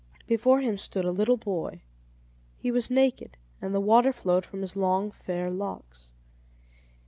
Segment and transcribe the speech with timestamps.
[0.25, 1.83] Before him stood a little boy;
[2.57, 6.11] he was naked, and the water flowed from his long fair locks.